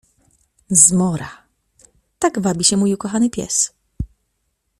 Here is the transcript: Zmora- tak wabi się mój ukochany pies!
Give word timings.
Zmora- 0.83 1.29
tak 2.19 2.39
wabi 2.39 2.63
się 2.63 2.77
mój 2.77 2.93
ukochany 2.93 3.29
pies! 3.29 3.73